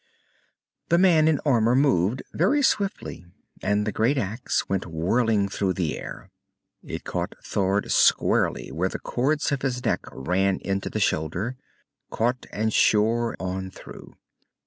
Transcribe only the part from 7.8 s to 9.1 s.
squarely where the